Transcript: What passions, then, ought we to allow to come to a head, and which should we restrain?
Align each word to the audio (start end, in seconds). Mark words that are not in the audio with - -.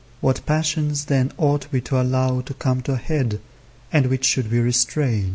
What 0.19 0.43
passions, 0.47 1.05
then, 1.05 1.31
ought 1.37 1.67
we 1.71 1.79
to 1.81 2.01
allow 2.01 2.41
to 2.41 2.55
come 2.55 2.81
to 2.81 2.93
a 2.93 2.97
head, 2.97 3.39
and 3.93 4.07
which 4.07 4.25
should 4.25 4.49
we 4.51 4.57
restrain? 4.57 5.29